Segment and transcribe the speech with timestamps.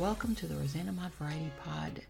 [0.00, 2.00] Welcome to the Rosanna Mod Variety Pod.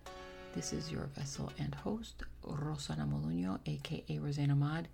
[0.54, 4.86] This is your vessel and host, Rosanna Molino, aka Rosanna Mod.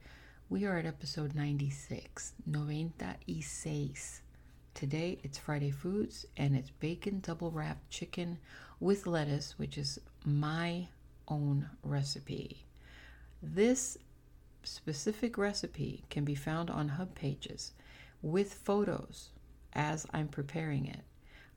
[0.48, 4.23] We are at episode 96, 96.
[4.73, 8.38] Today it's Friday Foods and it's bacon double wrapped chicken
[8.80, 10.88] with lettuce, which is my
[11.28, 12.65] own recipe.
[13.42, 13.98] This
[14.62, 17.73] specific recipe can be found on hub pages
[18.23, 19.28] with photos
[19.74, 21.01] as I'm preparing it.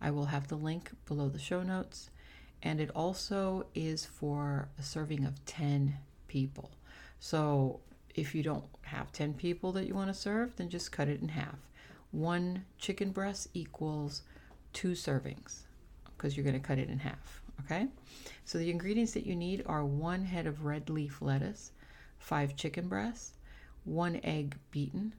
[0.02, 2.10] I will have the link below the show notes.
[2.62, 5.98] And it also is for a serving of 10
[6.28, 6.72] people.
[7.20, 7.80] So
[8.16, 11.22] if you don't have 10 people that you want to serve, then just cut it
[11.22, 11.70] in half.
[12.12, 14.24] One chicken breast equals
[14.74, 15.62] two servings
[16.18, 17.42] because you're going to cut it in half.
[17.62, 17.88] Okay?
[18.46, 21.72] So the ingredients that you need are one head of red leaf lettuce,
[22.18, 23.34] five chicken breasts,
[23.86, 25.14] one egg beaten,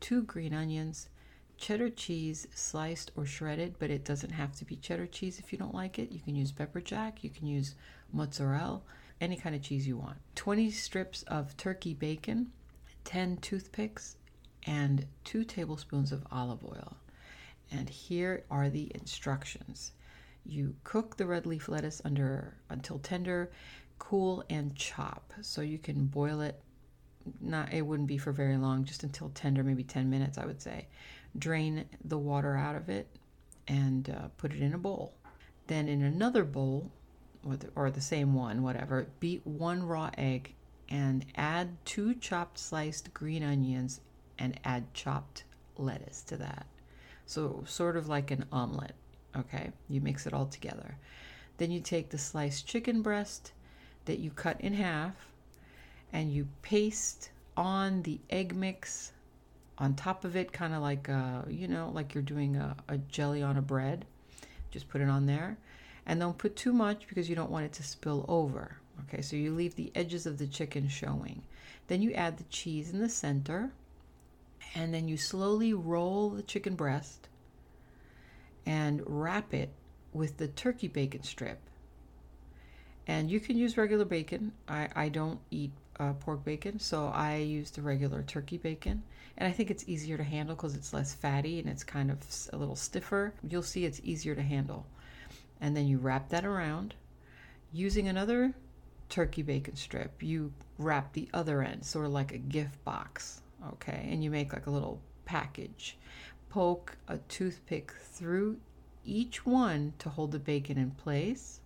[0.00, 1.08] two green onions,
[1.56, 5.58] cheddar cheese sliced or shredded, but it doesn't have to be cheddar cheese if you
[5.58, 6.12] don't like it.
[6.12, 7.74] You can use pepper jack, you can use
[8.12, 8.82] mozzarella,
[9.20, 10.18] any kind of cheese you want.
[10.34, 12.52] 20 strips of turkey bacon,
[13.04, 14.16] 10 toothpicks,
[14.66, 16.96] and 2 tablespoons of olive oil.
[17.70, 19.92] And here are the instructions.
[20.44, 23.50] You cook the red leaf lettuce under until tender,
[23.98, 25.32] cool and chop.
[25.40, 26.60] So you can boil it
[27.40, 30.62] not it wouldn't be for very long, just until tender, maybe 10 minutes I would
[30.62, 30.86] say
[31.38, 33.06] drain the water out of it
[33.68, 35.14] and uh, put it in a bowl.
[35.66, 36.90] Then in another bowl,
[37.44, 40.54] or the, or the same one, whatever, beat one raw egg
[40.88, 44.00] and add two chopped sliced green onions
[44.38, 45.44] and add chopped
[45.76, 46.66] lettuce to that.
[47.26, 48.94] So, sort of like an omelet,
[49.36, 49.72] okay?
[49.88, 50.96] You mix it all together.
[51.58, 53.52] Then you take the sliced chicken breast
[54.04, 55.14] that you cut in half
[56.12, 59.12] and you paste on the egg mix
[59.78, 62.98] on top of it, kind of like, uh, you know, like you're doing a, a
[62.98, 64.06] jelly on a bread.
[64.70, 65.58] Just put it on there.
[66.06, 68.76] And don't put too much because you don't want it to spill over.
[69.02, 71.42] Okay, so you leave the edges of the chicken showing.
[71.88, 73.70] Then you add the cheese in the center.
[74.74, 77.28] And then you slowly roll the chicken breast
[78.66, 79.70] and wrap it
[80.12, 81.60] with the turkey bacon strip.
[83.06, 84.52] And you can use regular bacon.
[84.68, 89.02] I, I don't eat uh, pork bacon, so I use the regular turkey bacon.
[89.38, 92.18] And I think it's easier to handle because it's less fatty and it's kind of
[92.52, 93.34] a little stiffer.
[93.48, 94.86] You'll see it's easier to handle.
[95.60, 96.94] And then you wrap that around.
[97.72, 98.54] Using another
[99.08, 104.08] turkey bacon strip, you wrap the other end, sort of like a gift box, okay?
[104.10, 105.96] And you make like a little package.
[106.48, 108.58] Poke a toothpick through
[109.04, 111.60] each one to hold the bacon in place.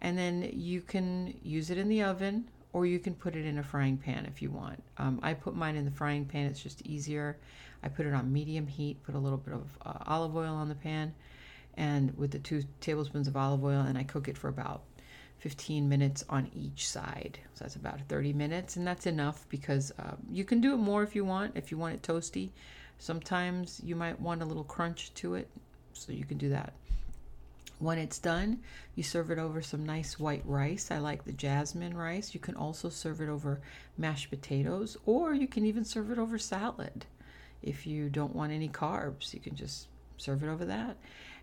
[0.00, 3.58] And then you can use it in the oven or you can put it in
[3.58, 4.82] a frying pan if you want.
[4.98, 7.38] Um, I put mine in the frying pan, it's just easier.
[7.82, 10.68] I put it on medium heat, put a little bit of uh, olive oil on
[10.68, 11.14] the pan,
[11.76, 14.82] and with the two tablespoons of olive oil, and I cook it for about
[15.38, 17.38] 15 minutes on each side.
[17.54, 21.02] So that's about 30 minutes, and that's enough because uh, you can do it more
[21.02, 22.50] if you want, if you want it toasty.
[22.98, 25.48] Sometimes you might want a little crunch to it,
[25.92, 26.72] so you can do that.
[27.78, 28.60] When it's done,
[28.94, 30.90] you serve it over some nice white rice.
[30.90, 32.34] I like the jasmine rice.
[32.34, 33.60] You can also serve it over
[33.98, 37.06] mashed potatoes, or you can even serve it over salad.
[37.62, 40.96] If you don't want any carbs, you can just serve it over that.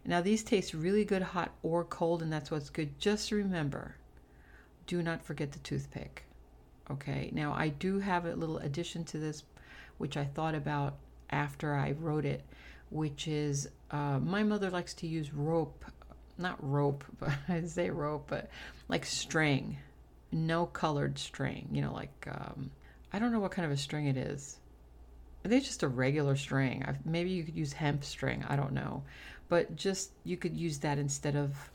[0.06, 2.98] Now, these taste really good hot or cold, and that's what's good.
[3.00, 3.96] Just remember
[4.88, 6.26] do not forget the toothpick.
[6.90, 9.44] Okay, now I do have a little addition to this,
[9.98, 10.98] which I thought about
[11.30, 12.42] after I wrote it,
[12.90, 15.86] which is uh, my mother likes to use rope
[16.42, 18.50] not rope, but I say rope, but
[18.88, 19.78] like string,
[20.32, 21.68] no colored string.
[21.72, 22.72] You know, like um,
[23.14, 24.58] I don't know what kind of a string it is.
[25.44, 26.84] Think it's just a regular string.
[26.88, 28.46] I've, maybe you could use hemp string.
[28.48, 29.04] I don't know,
[29.50, 31.72] but just you could use that instead of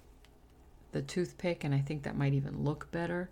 [0.92, 3.28] the toothpick, and I think that might even look better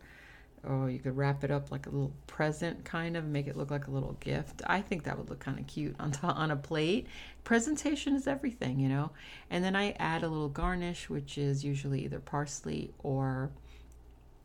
[0.67, 3.71] or you could wrap it up like a little present kind of make it look
[3.71, 6.57] like a little gift i think that would look kind of cute on, on a
[6.57, 7.07] plate
[7.45, 9.11] presentation is everything you know
[9.51, 13.51] and then i add a little garnish which is usually either parsley or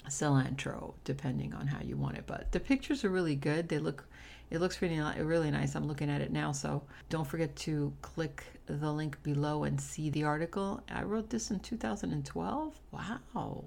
[0.08, 4.06] cilantro depending on how you want it but the pictures are really good they look
[4.52, 5.76] It looks pretty really nice.
[5.76, 10.10] I'm looking at it now, so don't forget to click the link below and see
[10.10, 10.82] the article.
[10.90, 12.80] I wrote this in 2012.
[12.92, 13.66] Wow.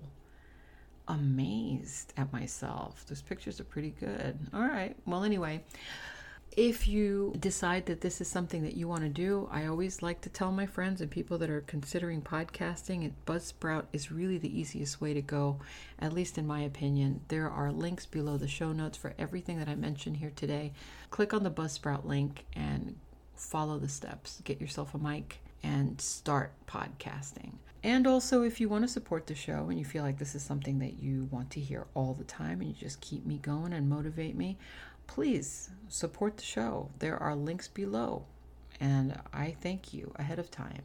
[1.08, 3.04] Amazed at myself.
[3.06, 4.38] Those pictures are pretty good.
[4.54, 4.94] All right.
[5.04, 5.64] Well, anyway,
[6.56, 10.20] if you decide that this is something that you want to do, I always like
[10.20, 15.00] to tell my friends and people that are considering podcasting, Buzzsprout is really the easiest
[15.00, 15.60] way to go,
[15.98, 17.22] at least in my opinion.
[17.28, 20.72] There are links below the show notes for everything that I mentioned here today.
[21.10, 22.96] Click on the Buzzsprout link and
[23.34, 24.42] follow the steps.
[24.44, 27.54] Get yourself a mic and start podcasting.
[27.84, 30.42] And also, if you want to support the show and you feel like this is
[30.42, 33.72] something that you want to hear all the time and you just keep me going
[33.72, 34.56] and motivate me,
[35.08, 36.90] please support the show.
[37.00, 38.24] There are links below,
[38.80, 40.82] and I thank you ahead of time.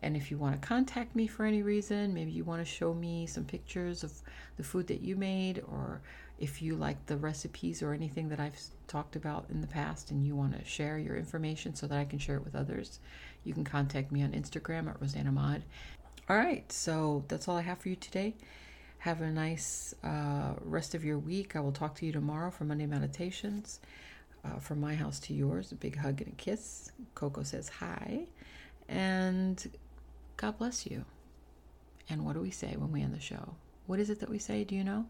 [0.00, 2.94] And if you want to contact me for any reason, maybe you want to show
[2.94, 4.12] me some pictures of
[4.56, 6.00] the food that you made, or
[6.38, 8.56] if you like the recipes or anything that I've
[8.86, 12.04] talked about in the past and you want to share your information so that I
[12.04, 13.00] can share it with others,
[13.42, 15.64] you can contact me on Instagram at Rosanna Mod.
[16.28, 18.34] All right, so that's all I have for you today.
[18.98, 21.56] Have a nice uh, rest of your week.
[21.56, 23.80] I will talk to you tomorrow for Monday Meditations.
[24.44, 26.92] Uh, from my house to yours, a big hug and a kiss.
[27.14, 28.26] Coco says hi.
[28.90, 29.70] And
[30.36, 31.06] God bless you.
[32.10, 33.54] And what do we say when we end the show?
[33.86, 34.64] What is it that we say?
[34.64, 35.06] Do you know?